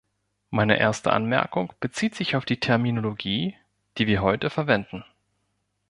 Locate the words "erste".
0.79-1.11